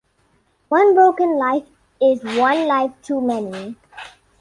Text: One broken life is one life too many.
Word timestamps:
One 0.69 0.95
broken 0.95 1.37
life 1.37 1.67
is 2.01 2.23
one 2.23 2.65
life 2.65 2.89
too 3.03 3.21
many. 3.21 3.75